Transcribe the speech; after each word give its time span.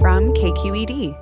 From 0.00 0.32
KQED. 0.32 1.18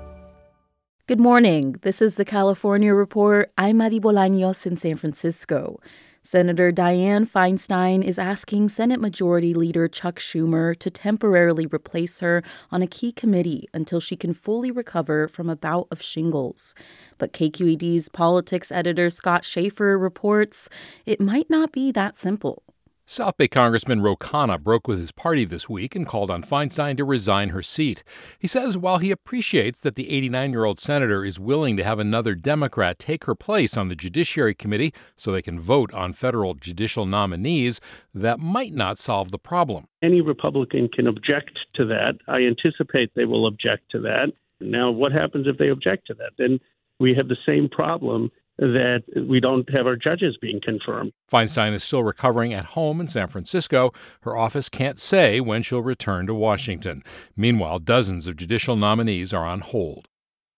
Good 1.07 1.19
morning. 1.19 1.77
This 1.81 2.03
is 2.03 2.17
the 2.17 2.27
California 2.27 2.93
Report. 2.93 3.51
I'm 3.57 3.79
Mari 3.79 3.99
Bolaños 3.99 4.67
in 4.67 4.77
San 4.77 4.97
Francisco. 4.97 5.81
Senator 6.21 6.71
Dianne 6.71 7.27
Feinstein 7.27 8.05
is 8.05 8.19
asking 8.19 8.69
Senate 8.69 9.01
Majority 9.01 9.55
Leader 9.55 9.89
Chuck 9.89 10.17
Schumer 10.17 10.77
to 10.77 10.91
temporarily 10.91 11.65
replace 11.65 12.21
her 12.21 12.43
on 12.71 12.83
a 12.83 12.87
key 12.87 13.13
committee 13.13 13.67
until 13.73 13.99
she 13.99 14.15
can 14.15 14.35
fully 14.35 14.71
recover 14.71 15.27
from 15.27 15.49
a 15.49 15.57
bout 15.57 15.87
of 15.91 16.03
shingles. 16.03 16.75
But 17.17 17.33
KQED's 17.33 18.11
politics 18.11 18.71
editor 18.71 19.09
Scott 19.09 19.47
Shafer 19.47 19.97
reports 19.97 20.69
it 21.07 21.19
might 21.19 21.49
not 21.49 21.73
be 21.73 21.93
that 21.93 22.19
simple. 22.19 22.66
South 23.09 23.37
Bay 23.37 23.47
Congressman 23.47 24.03
Ro 24.03 24.17
Khanna 24.17 24.61
broke 24.61 24.89
with 24.89 24.99
his 24.99 25.13
party 25.13 25.45
this 25.45 25.69
week 25.69 25.95
and 25.95 26.05
called 26.05 26.29
on 26.29 26.43
Feinstein 26.43 26.97
to 26.97 27.05
resign 27.05 27.51
her 27.51 27.63
seat. 27.63 28.03
He 28.37 28.49
says 28.49 28.77
while 28.77 28.99
he 28.99 29.13
appreciates 29.13 29.79
that 29.79 29.95
the 29.95 30.11
89 30.11 30.51
year 30.51 30.65
old 30.65 30.81
senator 30.81 31.25
is 31.25 31.39
willing 31.39 31.77
to 31.77 31.85
have 31.85 32.01
another 32.01 32.35
Democrat 32.35 32.99
take 32.99 33.23
her 33.27 33.37
place 33.37 33.77
on 33.77 33.89
the 33.89 33.95
Judiciary 33.95 34.57
Committee 34.57 34.93
so 35.17 35.31
they 35.31 35.41
can 35.41 35.61
vote 35.61 35.95
on 35.95 36.15
federal 36.15 36.55
judicial 36.55 37.07
nominees, 37.07 37.81
that 38.13 38.41
might 38.41 38.73
not 38.73 38.99
solve 38.99 39.31
the 39.31 39.39
problem. 39.39 39.87
Any 40.03 40.21
Republican 40.21 40.89
can 40.89 41.07
object 41.07 41.73
to 41.75 41.85
that. 41.85 42.17
I 42.27 42.43
anticipate 42.43 43.15
they 43.15 43.25
will 43.25 43.47
object 43.47 43.89
to 43.91 44.01
that. 44.01 44.33
Now, 44.61 44.91
what 44.91 45.13
happens 45.13 45.47
if 45.47 45.59
they 45.59 45.69
object 45.69 46.09
to 46.09 46.15
that? 46.15 46.33
Then 46.39 46.59
we 46.99 47.15
have 47.15 47.29
the 47.29 47.37
same 47.37 47.69
problem 47.69 48.33
that 48.59 49.05
we 49.15 49.41
don't 49.41 49.69
have 49.71 49.87
our 49.87 49.97
judges 49.97 50.39
being 50.39 50.61
confirmed. 50.61 51.13
Feinstein 51.31 51.73
is 51.73 51.85
still 51.85 52.03
recovering 52.03 52.53
at 52.53 52.65
home 52.67 53.01
in 53.01 53.09
San 53.09 53.29
Francisco. 53.29 53.93
Her 54.23 54.37
office 54.37 54.69
can't 54.69 54.99
say 54.99 55.41
when 55.41 55.63
she'll 55.63 55.83
return 55.83 56.27
to 56.27 56.35
Washington. 56.35 57.03
Meanwhile, 57.37 57.81
dozens 57.81 58.27
of 58.27 58.37
judicial 58.37 58.77
nominees 58.77 59.33
are 59.33 59.45
on 59.45 59.61
hold. 59.61 60.09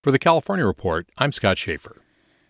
For 0.02 0.12
the 0.12 0.18
California 0.18 0.64
Report, 0.64 1.08
I'm 1.18 1.32
Scott 1.32 1.58
Shafer. 1.58 1.96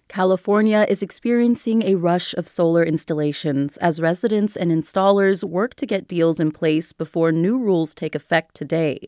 California 0.09 0.87
is 0.89 1.03
experiencing 1.03 1.83
a 1.83 1.95
rush 1.95 2.33
of 2.35 2.49
solar 2.49 2.83
installations 2.83 3.77
as 3.77 4.01
residents 4.01 4.57
and 4.57 4.73
installers 4.73 5.45
work 5.45 5.75
to 5.75 5.85
get 5.85 6.09
deals 6.09 6.41
in 6.41 6.51
place 6.51 6.95
before 6.95 7.31
new 7.31 7.59
rules 7.59 7.95
take 7.95 8.15
effect 8.15 8.55
today. 8.55 8.99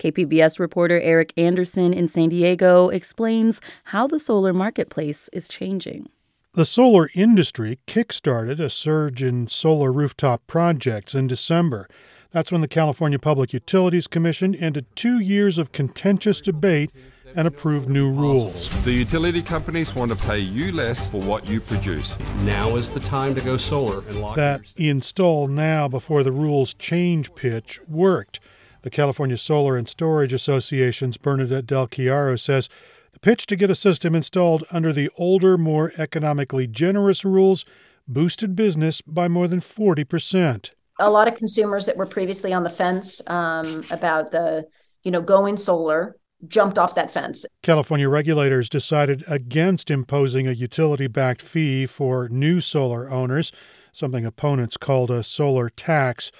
KPBS 0.00 0.58
reporter 0.58 1.00
Erik 1.00 1.32
Anderson 1.36 1.92
in 1.92 2.08
San 2.08 2.30
Diego 2.30 2.88
explains 2.88 3.60
how 3.84 4.08
the 4.08 4.18
solar 4.18 4.52
marketplace 4.52 5.30
is 5.32 5.46
changing. 5.46 6.08
The 6.54 6.66
solar 6.66 7.08
industry 7.14 7.78
kickstarted 7.86 8.58
a 8.58 8.68
surge 8.68 9.22
in 9.22 9.46
solar 9.46 9.92
rooftop 9.92 10.44
projects 10.48 11.14
in 11.14 11.28
December. 11.28 11.88
That's 12.32 12.50
when 12.50 12.60
the 12.60 12.68
California 12.68 13.20
Public 13.20 13.52
Utilities 13.52 14.08
Commission 14.08 14.56
ended 14.56 14.86
two 14.96 15.20
years 15.20 15.58
of 15.58 15.70
contentious 15.70 16.40
debate 16.40 16.90
and 17.36 17.46
approve 17.46 17.88
new 17.88 18.10
rules. 18.10 18.68
The 18.84 18.92
utility 18.92 19.42
companies 19.42 19.94
want 19.94 20.10
to 20.10 20.26
pay 20.26 20.38
you 20.38 20.72
less 20.72 21.08
for 21.08 21.20
what 21.20 21.48
you 21.48 21.60
produce. 21.60 22.18
Now 22.42 22.76
is 22.76 22.90
the 22.90 23.00
time 23.00 23.34
to 23.34 23.40
go 23.40 23.56
solar 23.56 23.98
and 24.08 24.20
lock 24.20 24.36
That 24.36 24.62
install 24.76 25.48
now 25.48 25.88
before 25.88 26.22
the 26.22 26.32
rules 26.32 26.74
change 26.74 27.34
pitch 27.34 27.80
worked. 27.88 28.40
The 28.82 28.90
California 28.90 29.36
Solar 29.36 29.76
and 29.76 29.88
Storage 29.88 30.32
Association's 30.32 31.16
Bernadette 31.16 31.66
Del 31.66 31.86
Chiaro 31.86 32.38
says 32.38 32.68
the 33.12 33.18
pitch 33.18 33.46
to 33.46 33.56
get 33.56 33.70
a 33.70 33.74
system 33.74 34.14
installed 34.14 34.64
under 34.70 34.92
the 34.92 35.10
older, 35.18 35.58
more 35.58 35.92
economically 35.98 36.66
generous 36.66 37.24
rules 37.24 37.64
boosted 38.08 38.56
business 38.56 39.00
by 39.00 39.28
more 39.28 39.48
than 39.48 39.60
40%. 39.60 40.70
A 40.98 41.10
lot 41.10 41.28
of 41.28 41.34
consumers 41.34 41.86
that 41.86 41.96
were 41.96 42.06
previously 42.06 42.52
on 42.52 42.62
the 42.62 42.70
fence 42.70 43.22
um, 43.28 43.84
about 43.90 44.30
the, 44.30 44.66
you 45.02 45.10
know, 45.10 45.22
going 45.22 45.56
solar 45.56 46.16
jumped 46.46 46.78
off 46.78 46.94
that 46.94 47.10
fence. 47.10 47.44
California 47.62 48.08
regulators 48.08 48.68
decided 48.68 49.24
against 49.28 49.90
imposing 49.90 50.46
a 50.46 50.52
utility 50.52 51.06
backed 51.06 51.42
fee 51.42 51.86
for 51.86 52.28
new 52.28 52.60
solar 52.60 53.10
owners, 53.10 53.52
something 53.92 54.24
opponents 54.24 54.76
called 54.76 55.10
a 55.10 55.22
solar 55.22 55.68
tax. 55.68 56.30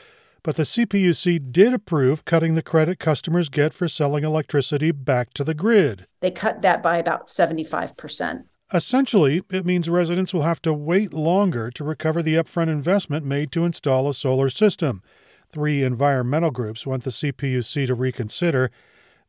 But 0.43 0.57
the 0.57 0.63
CPUC 0.63 1.53
did 1.53 1.75
approve 1.75 2.25
cutting 2.25 2.55
the 2.55 2.63
credit 2.63 2.99
customers 2.99 3.49
get 3.49 3.75
for 3.75 3.89
selling 3.89 4.25
electricity 4.25 4.91
back 4.91 5.35
to 5.35 5.45
the 5.45 5.55
grid. 5.55 6.07
They 6.21 6.31
cut 6.31 6.63
that 6.63 6.83
by 6.83 6.97
about 6.97 7.29
75%. 7.29 8.45
Essentially, 8.73 9.43
it 9.51 9.67
means 9.67 9.91
residents 9.91 10.33
will 10.33 10.43
have 10.43 10.63
to 10.63 10.73
wait 10.73 11.13
longer 11.13 11.71
to 11.73 11.85
recover 11.85 12.23
the 12.23 12.37
upfront 12.37 12.69
investment 12.69 13.27
made 13.27 13.51
to 13.53 13.65
install 13.65 14.09
a 14.09 14.15
solar 14.15 14.49
system. 14.49 15.03
Three 15.51 15.83
environmental 15.83 16.53
groups 16.53 16.87
want 16.87 17.03
the 17.03 17.11
CPUC 17.11 17.89
to 17.89 17.95
reconsider. 17.95 18.71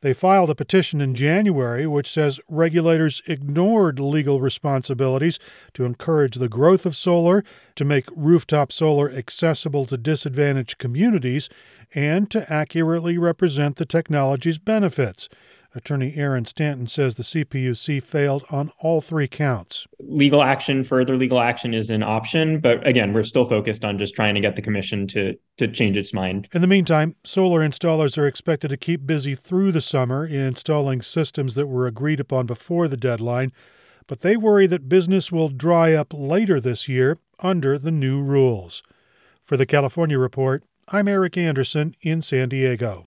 They 0.02 0.12
filed 0.12 0.50
a 0.50 0.54
petition 0.54 1.00
in 1.00 1.14
January 1.14 1.86
which 1.86 2.10
says 2.10 2.40
regulators 2.48 3.22
ignored 3.26 4.00
legal 4.00 4.40
responsibilities 4.40 5.38
to 5.74 5.84
encourage 5.84 6.34
the 6.34 6.48
growth 6.48 6.84
of 6.84 6.96
solar, 6.96 7.44
to 7.76 7.84
make 7.84 8.08
rooftop 8.14 8.72
solar 8.72 9.10
accessible 9.10 9.86
to 9.86 9.96
disadvantaged 9.96 10.78
communities, 10.78 11.48
and 11.94 12.30
to 12.32 12.52
accurately 12.52 13.16
represent 13.16 13.76
the 13.76 13.86
technology's 13.86 14.58
benefits. 14.58 15.28
Attorney 15.74 16.14
Aaron 16.16 16.44
Stanton 16.44 16.86
says 16.86 17.14
the 17.14 17.22
CPUC 17.22 18.02
failed 18.02 18.44
on 18.50 18.70
all 18.78 19.00
three 19.00 19.28
counts. 19.28 19.86
Legal 20.00 20.42
action, 20.42 20.84
further 20.84 21.16
legal 21.16 21.40
action 21.40 21.72
is 21.72 21.88
an 21.88 22.02
option, 22.02 22.60
but 22.60 22.86
again, 22.86 23.12
we're 23.12 23.24
still 23.24 23.46
focused 23.46 23.84
on 23.84 23.98
just 23.98 24.14
trying 24.14 24.34
to 24.34 24.40
get 24.40 24.56
the 24.56 24.62
commission 24.62 25.06
to 25.08 25.34
to 25.58 25.68
change 25.68 25.96
its 25.96 26.12
mind. 26.12 26.48
In 26.52 26.60
the 26.60 26.66
meantime, 26.66 27.14
solar 27.24 27.60
installers 27.60 28.16
are 28.16 28.26
expected 28.26 28.68
to 28.68 28.76
keep 28.76 29.06
busy 29.06 29.34
through 29.34 29.72
the 29.72 29.80
summer 29.80 30.26
in 30.26 30.40
installing 30.40 31.02
systems 31.02 31.54
that 31.54 31.66
were 31.66 31.86
agreed 31.86 32.20
upon 32.20 32.46
before 32.46 32.88
the 32.88 32.96
deadline, 32.96 33.52
but 34.06 34.20
they 34.20 34.36
worry 34.36 34.66
that 34.66 34.88
business 34.88 35.30
will 35.30 35.48
dry 35.48 35.92
up 35.92 36.12
later 36.12 36.60
this 36.60 36.88
year 36.88 37.18
under 37.40 37.78
the 37.78 37.90
new 37.90 38.22
rules. 38.22 38.82
For 39.42 39.56
the 39.56 39.66
California 39.66 40.18
Report, 40.18 40.64
I'm 40.88 41.08
Erik 41.08 41.36
Anderson 41.36 41.94
in 42.02 42.22
San 42.22 42.48
Diego. 42.48 43.06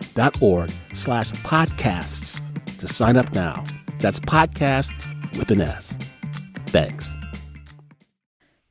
www.kqed.org 0.21 0.71
slash 0.93 1.31
podcasts 1.43 2.41
to 2.77 2.87
sign 2.87 3.17
up 3.17 3.33
now. 3.33 3.63
That's 3.99 4.19
podcast 4.19 4.91
with 5.37 5.51
an 5.51 5.61
S. 5.61 5.97
Thanks. 6.67 7.15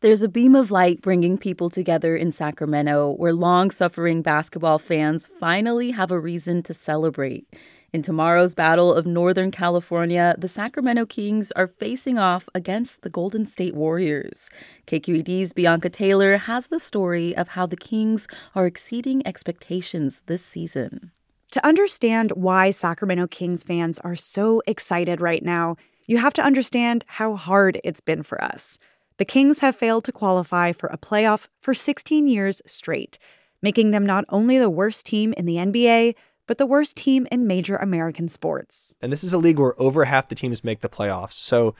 There's 0.00 0.23
a 0.23 0.29
beam 0.29 0.55
of 0.55 0.70
light 0.70 1.02
bringing 1.02 1.37
people 1.37 1.69
together 1.69 2.17
in 2.17 2.32
Sacramento 2.32 3.11
where 3.19 3.35
long 3.35 3.70
suffering 3.70 4.23
basketball 4.23 4.79
fans 4.79 5.26
finally 5.26 5.91
have 5.91 6.11
a 6.11 6.19
reason 6.19 6.62
to 6.62 6.73
celebrate. 6.73 7.47
In 7.93 8.00
tomorrow's 8.00 8.55
Battle 8.55 8.94
of 8.94 9.05
Northern 9.05 9.50
California, 9.50 10.35
the 10.38 10.49
Sacramento 10.49 11.05
Kings 11.05 11.53
are 11.53 11.67
facing 11.67 12.19
off 12.19 12.49
against 12.55 13.03
the 13.03 13.11
Golden 13.11 13.44
State 13.44 13.75
Warriors. 13.75 14.49
KQED's 14.87 15.53
Bianca 15.53 15.91
Taylor 15.91 16.38
has 16.38 16.69
the 16.69 16.81
story 16.81 17.37
of 17.37 17.49
how 17.49 17.67
the 17.67 17.76
Kings 17.76 18.26
are 18.55 18.67
exceeding 18.67 19.26
expectations 19.26 20.23
this 20.26 20.43
season. 20.43 21.11
To 21.52 21.67
understand 21.67 22.31
why 22.37 22.70
Sacramento 22.70 23.26
Kings 23.26 23.64
fans 23.64 23.99
are 24.00 24.14
so 24.14 24.62
excited 24.69 25.20
right 25.20 25.43
now, 25.43 25.76
you 26.06 26.19
have 26.19 26.32
to 26.35 26.43
understand 26.43 27.05
how 27.08 27.35
hard 27.35 27.81
it's 27.82 28.00
been 28.00 28.23
for 28.23 28.43
us. 28.43 28.79
The 29.17 29.25
Kings 29.25 29.58
have 29.58 29.75
failed 29.75 30.05
to 30.05 30.12
qualify 30.12 30.70
for 30.70 30.88
a 30.88 30.97
playoff 30.97 31.49
for 31.61 31.75
16 31.75 32.29
years 32.29 32.62
straight, 32.67 33.19
making 33.62 33.91
them 33.91 34.06
not 34.06 34.25
only 34.29 34.58
the 34.58 34.70
worst 34.70 35.06
team 35.06 35.32
in 35.37 35.44
the 35.44 35.56
NBA, 35.56 36.14
but 36.47 36.58
the 36.58 36.67
worst 36.67 36.97
team 36.97 37.26
in 37.32 37.49
major 37.49 37.76
American 37.76 38.29
sports. 38.29 38.94
And 39.00 39.12
this 39.12 39.25
is 39.25 39.32
a 39.32 39.38
league 39.38 39.58
where 39.58 39.81
over 39.81 40.05
half 40.05 40.29
the 40.29 40.37
teams 40.37 40.62
make 40.62 40.82
the 40.82 40.88
playoffs. 40.88 41.32
So 41.32 41.75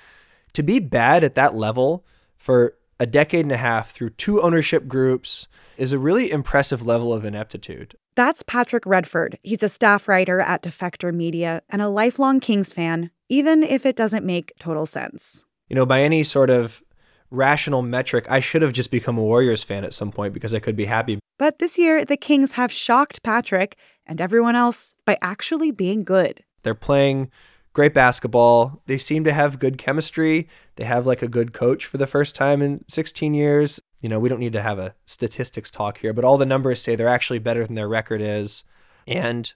to 0.53 0.65
be 0.65 0.81
bad 0.81 1.23
at 1.23 1.37
that 1.37 1.55
level 1.55 2.05
for 2.37 2.75
a 2.99 3.07
decade 3.07 3.45
and 3.45 3.53
a 3.53 3.57
half 3.57 3.93
through 3.93 4.11
two 4.11 4.43
ownership 4.43 4.89
groups 4.89 5.47
is 5.77 5.93
a 5.93 5.99
really 5.99 6.31
impressive 6.33 6.85
level 6.85 7.15
of 7.15 7.25
ineptitude. 7.25 7.95
That's 8.15 8.43
Patrick 8.43 8.85
Redford. 8.87 9.39
He's 9.43 9.63
a 9.63 9.69
staff 9.69 10.09
writer 10.09 10.41
at 10.41 10.63
Defector 10.63 11.15
Media 11.15 11.63
and 11.69 11.81
a 11.81 11.89
lifelong 11.89 12.41
Kings 12.41 12.73
fan, 12.73 13.11
even 13.29 13.63
if 13.63 13.87
it 13.87 13.97
doesn't 13.97 14.25
make 14.25 14.53
total 14.59 14.87
sense. 14.87 15.47
You 15.69 15.77
know, 15.77 15.87
by 15.87 16.03
any 16.03 16.23
sort 16.23 16.51
of 16.51 16.83
rational 17.31 17.83
metric, 17.83 18.27
I 18.29 18.41
should 18.41 18.63
have 18.63 18.73
just 18.73 18.91
become 18.91 19.17
a 19.17 19.23
Warriors 19.23 19.63
fan 19.63 19.85
at 19.85 19.95
some 19.95 20.11
point 20.11 20.35
because 20.35 20.53
I 20.53 20.59
could 20.59 20.77
be 20.77 20.87
happy. 20.87 21.19
But 21.39 21.59
this 21.59 21.79
year, 21.79 22.05
the 22.05 22.17
Kings 22.17 22.53
have 22.53 22.73
shocked 22.73 23.23
Patrick 23.23 23.77
and 24.05 24.21
everyone 24.21 24.57
else 24.57 24.95
by 25.05 25.17
actually 25.23 25.71
being 25.71 26.03
good. 26.03 26.43
They're 26.63 26.75
playing 26.75 27.31
great 27.73 27.95
basketball. 27.95 28.83
They 28.87 28.99
seem 28.99 29.25
to 29.25 29.33
have 29.33 29.59
good 29.59 29.79
chemistry. 29.79 30.49
They 30.77 30.85
have 30.85 31.07
like 31.07 31.23
a 31.23 31.29
good 31.29 31.53
coach 31.53 31.87
for 31.87 31.99
the 31.99 32.07
first 32.07 32.35
time 32.35 32.61
in 32.61 32.87
16 32.89 33.33
years. 33.33 33.80
You 34.01 34.09
know, 34.09 34.19
we 34.19 34.29
don't 34.29 34.41
need 34.41 34.55
to 34.55 34.63
have 34.63 34.79
a 34.79 34.95
statistics 35.05 35.71
talk 35.71 35.99
here, 35.99 36.13
but 36.13 36.25
all 36.25 36.39
the 36.39 36.47
numbers 36.47 36.81
say 36.81 36.97
they're 36.97 37.09
actually 37.09 37.39
better 37.39 37.65
than 37.65 37.75
their 37.75 37.89
record 37.89 38.21
is. 38.23 38.65
And 39.07 39.53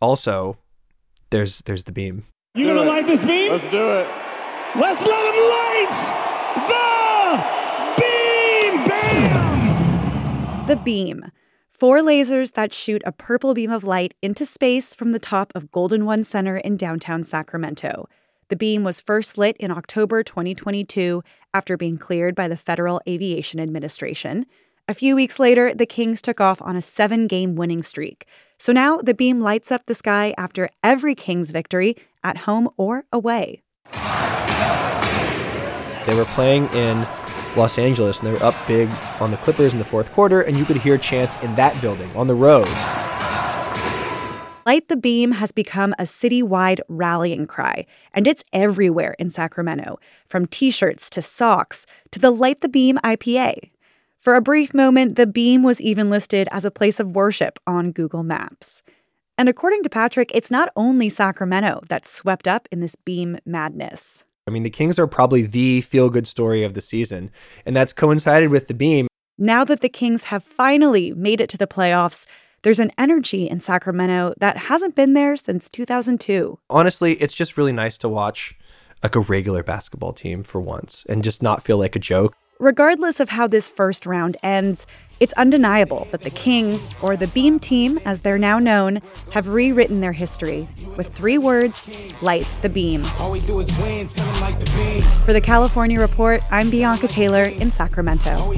also, 0.00 0.58
there's 1.30 1.60
there's 1.62 1.82
the 1.82 1.92
beam. 1.92 2.24
You 2.54 2.66
gonna 2.66 2.84
light 2.84 3.06
this 3.06 3.24
beam? 3.24 3.50
Let's 3.50 3.66
do 3.66 3.90
it. 3.90 4.08
Let's 4.76 5.02
let 5.02 5.34
him 5.34 5.40
light 5.50 6.24
the 6.68 8.02
beam! 8.02 8.88
Bam! 8.88 10.66
The 10.66 10.76
beam. 10.76 11.24
Four 11.68 11.98
lasers 11.98 12.52
that 12.52 12.72
shoot 12.72 13.02
a 13.04 13.12
purple 13.12 13.52
beam 13.52 13.70
of 13.70 13.84
light 13.84 14.14
into 14.22 14.46
space 14.46 14.94
from 14.94 15.12
the 15.12 15.18
top 15.18 15.52
of 15.54 15.70
Golden 15.72 16.06
One 16.06 16.24
Center 16.24 16.56
in 16.56 16.76
downtown 16.76 17.24
Sacramento. 17.24 18.08
The 18.48 18.56
beam 18.56 18.84
was 18.84 19.00
first 19.00 19.36
lit 19.36 19.56
in 19.58 19.70
October 19.70 20.22
2022 20.22 21.22
after 21.54 21.78
being 21.78 21.96
cleared 21.96 22.34
by 22.34 22.48
the 22.48 22.56
Federal 22.56 23.00
Aviation 23.08 23.60
Administration. 23.60 24.44
A 24.86 24.92
few 24.92 25.16
weeks 25.16 25.38
later, 25.38 25.72
the 25.72 25.86
Kings 25.86 26.20
took 26.20 26.42
off 26.42 26.60
on 26.60 26.76
a 26.76 26.82
seven 26.82 27.26
game 27.26 27.54
winning 27.54 27.82
streak. 27.82 28.26
So 28.58 28.72
now 28.72 28.98
the 28.98 29.14
beam 29.14 29.40
lights 29.40 29.72
up 29.72 29.86
the 29.86 29.94
sky 29.94 30.34
after 30.36 30.68
every 30.82 31.14
Kings 31.14 31.50
victory, 31.52 31.96
at 32.22 32.38
home 32.38 32.68
or 32.76 33.04
away. 33.12 33.62
They 36.06 36.14
were 36.14 36.24
playing 36.26 36.66
in 36.74 37.06
Los 37.56 37.78
Angeles, 37.78 38.20
and 38.20 38.28
they 38.28 38.32
were 38.32 38.44
up 38.44 38.54
big 38.66 38.88
on 39.20 39.30
the 39.30 39.36
Clippers 39.38 39.72
in 39.72 39.78
the 39.78 39.84
fourth 39.84 40.12
quarter, 40.12 40.42
and 40.42 40.56
you 40.56 40.64
could 40.64 40.76
hear 40.76 40.98
chants 40.98 41.36
in 41.42 41.54
that 41.54 41.80
building 41.80 42.10
on 42.16 42.26
the 42.26 42.34
road. 42.34 42.66
Light 44.66 44.88
the 44.88 44.96
Beam 44.96 45.32
has 45.32 45.52
become 45.52 45.92
a 45.98 46.04
citywide 46.04 46.80
rallying 46.88 47.46
cry, 47.46 47.84
and 48.14 48.26
it's 48.26 48.42
everywhere 48.50 49.14
in 49.18 49.28
Sacramento, 49.28 49.98
from 50.26 50.46
t 50.46 50.70
shirts 50.70 51.10
to 51.10 51.20
socks 51.20 51.84
to 52.10 52.18
the 52.18 52.30
Light 52.30 52.62
the 52.62 52.68
Beam 52.70 52.96
IPA. 53.04 53.72
For 54.16 54.36
a 54.36 54.40
brief 54.40 54.72
moment, 54.72 55.16
the 55.16 55.26
Beam 55.26 55.62
was 55.62 55.82
even 55.82 56.08
listed 56.08 56.48
as 56.50 56.64
a 56.64 56.70
place 56.70 56.98
of 56.98 57.14
worship 57.14 57.58
on 57.66 57.92
Google 57.92 58.22
Maps. 58.22 58.82
And 59.36 59.50
according 59.50 59.82
to 59.82 59.90
Patrick, 59.90 60.30
it's 60.32 60.50
not 60.50 60.70
only 60.76 61.10
Sacramento 61.10 61.82
that's 61.90 62.08
swept 62.08 62.48
up 62.48 62.66
in 62.72 62.80
this 62.80 62.96
Beam 62.96 63.38
madness. 63.44 64.24
I 64.46 64.50
mean, 64.50 64.62
the 64.62 64.70
Kings 64.70 64.98
are 64.98 65.06
probably 65.06 65.42
the 65.42 65.82
feel 65.82 66.08
good 66.08 66.26
story 66.26 66.64
of 66.64 66.72
the 66.72 66.80
season, 66.80 67.30
and 67.66 67.76
that's 67.76 67.92
coincided 67.92 68.48
with 68.48 68.68
the 68.68 68.74
beam. 68.74 69.08
Now 69.36 69.64
that 69.64 69.82
the 69.82 69.90
Kings 69.90 70.24
have 70.24 70.42
finally 70.42 71.12
made 71.12 71.42
it 71.42 71.50
to 71.50 71.58
the 71.58 71.66
playoffs, 71.66 72.24
there's 72.64 72.80
an 72.80 72.90
energy 72.98 73.46
in 73.46 73.60
Sacramento 73.60 74.32
that 74.38 74.56
hasn't 74.56 74.96
been 74.96 75.12
there 75.12 75.36
since 75.36 75.70
2002. 75.70 76.58
Honestly, 76.70 77.12
it's 77.14 77.34
just 77.34 77.56
really 77.56 77.72
nice 77.72 77.96
to 77.98 78.08
watch 78.08 78.56
like 79.02 79.14
a 79.14 79.20
regular 79.20 79.62
basketball 79.62 80.14
team 80.14 80.42
for 80.42 80.60
once 80.60 81.04
and 81.08 81.22
just 81.22 81.42
not 81.42 81.62
feel 81.62 81.76
like 81.76 81.94
a 81.94 81.98
joke. 81.98 82.34
Regardless 82.58 83.20
of 83.20 83.30
how 83.30 83.46
this 83.46 83.68
first 83.68 84.06
round 84.06 84.38
ends, 84.42 84.86
it's 85.20 85.34
undeniable 85.34 86.08
that 86.10 86.22
the 86.22 86.30
Kings, 86.30 86.94
or 87.02 87.16
the 87.16 87.26
Beam 87.26 87.58
Team 87.58 87.98
as 88.04 88.22
they're 88.22 88.38
now 88.38 88.58
known, 88.58 89.00
have 89.32 89.48
rewritten 89.48 90.00
their 90.00 90.12
history 90.12 90.66
with 90.96 91.06
three 91.14 91.36
words 91.36 91.86
light 92.22 92.46
the 92.62 92.68
beam. 92.68 93.00
For 95.24 95.32
the 95.32 95.40
California 95.42 96.00
Report, 96.00 96.42
I'm 96.50 96.70
Bianca 96.70 97.08
Taylor 97.08 97.42
in 97.42 97.70
Sacramento. 97.70 98.52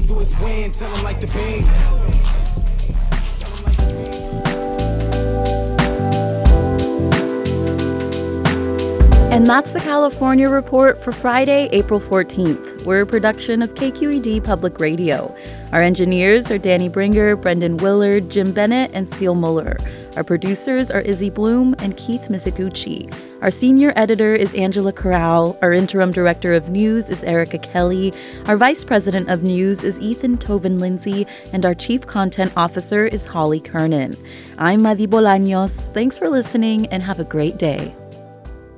And 9.37 9.47
that's 9.47 9.75
the 9.75 9.81
California 9.81 10.49
Report 10.49 10.99
for 10.99 11.12
Friday, 11.12 11.69
April 11.71 12.00
14th. 12.00 12.87
We're 12.87 13.03
a 13.03 13.06
production 13.06 13.61
of 13.61 13.75
KQED 13.75 14.43
Public 14.43 14.81
Radio. 14.81 15.37
Our 15.73 15.83
engineers 15.83 16.50
are 16.50 16.56
Danny 16.56 16.88
Bringer, 16.88 17.37
Brendan 17.37 17.77
Willard, 17.77 18.31
Jim 18.31 18.53
Bennett, 18.53 18.93
and 18.94 19.06
Seal 19.06 19.35
Muller. 19.35 19.77
Our 20.17 20.25
producers 20.25 20.91
are 20.91 21.03
Izzy 21.03 21.29
Bloom 21.29 21.76
and 21.81 21.99
Keith 21.99 22.28
Mizuguchi. 22.31 23.14
Our 23.43 23.50
senior 23.50 23.93
editor 23.95 24.35
is 24.35 24.55
Angela 24.55 24.90
Corral. 24.90 25.59
Our 25.61 25.75
interim 25.75 26.12
director 26.12 26.55
of 26.55 26.71
news 26.71 27.11
is 27.11 27.23
Erica 27.23 27.59
Kelly. 27.59 28.14
Our 28.47 28.57
vice 28.57 28.85
president 28.85 29.28
of 29.28 29.43
news 29.43 29.85
is 29.85 30.00
Ethan 30.00 30.38
Toven-Lindsey. 30.38 31.26
And 31.52 31.66
our 31.66 31.75
chief 31.75 32.07
content 32.07 32.55
officer 32.57 33.07
is 33.07 33.26
Holly 33.26 33.61
Kernan. 33.61 34.16
I'm 34.57 34.81
Mari 34.81 35.07
Bolaños. 35.07 35.93
Thanks 35.93 36.16
for 36.16 36.31
listening 36.31 36.87
and 36.87 37.02
have 37.02 37.21
a 37.21 37.25
great 37.25 37.59
day. 37.59 37.95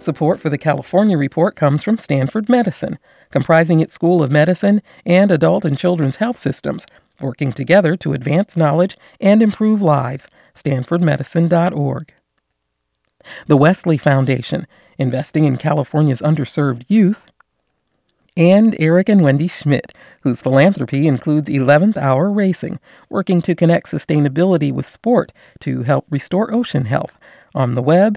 Support 0.00 0.38
for 0.38 0.48
the 0.48 0.58
California 0.58 1.18
Report 1.18 1.56
comes 1.56 1.82
from 1.82 1.98
Stanford 1.98 2.48
Medicine, 2.48 3.00
comprising 3.30 3.80
its 3.80 3.94
School 3.94 4.22
of 4.22 4.30
Medicine 4.30 4.80
and 5.04 5.28
adult 5.28 5.64
and 5.64 5.76
children's 5.76 6.16
health 6.16 6.38
systems, 6.38 6.86
working 7.20 7.52
together 7.52 7.96
to 7.96 8.12
advance 8.12 8.56
knowledge 8.56 8.96
and 9.20 9.42
improve 9.42 9.82
lives. 9.82 10.28
StanfordMedicine.org. 10.54 12.14
The 13.48 13.56
Wesley 13.56 13.98
Foundation, 13.98 14.68
investing 14.98 15.44
in 15.44 15.56
California's 15.56 16.22
underserved 16.22 16.84
youth. 16.86 17.26
And 18.36 18.76
Eric 18.78 19.08
and 19.08 19.24
Wendy 19.24 19.48
Schmidt, 19.48 19.92
whose 20.22 20.42
philanthropy 20.42 21.08
includes 21.08 21.48
11th 21.50 21.96
Hour 21.96 22.30
Racing, 22.30 22.78
working 23.10 23.42
to 23.42 23.56
connect 23.56 23.86
sustainability 23.86 24.72
with 24.72 24.86
sport 24.86 25.32
to 25.58 25.82
help 25.82 26.06
restore 26.08 26.54
ocean 26.54 26.84
health 26.84 27.18
on 27.52 27.74
the 27.74 27.82
web 27.82 28.16